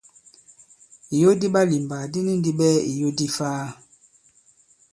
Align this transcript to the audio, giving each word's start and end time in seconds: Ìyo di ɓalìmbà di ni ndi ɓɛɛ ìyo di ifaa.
Ìyo 1.15 1.31
di 1.39 1.47
ɓalìmbà 1.53 1.97
di 2.11 2.19
ni 2.25 2.33
ndi 2.39 2.51
ɓɛɛ 2.59 2.75
ìyo 2.91 3.07
di 3.17 3.25
ifaa. 3.29 3.63